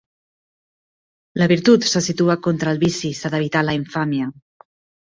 La 1.41 1.49
"virtut" 1.53 1.87
se 1.91 2.03
situa 2.09 2.39
contra 2.49 2.75
el 2.77 2.83
"vici", 2.87 3.15
s'ha 3.21 3.33
d'evitar 3.37 3.67
la 3.69 3.79
"infàmia". 3.83 4.37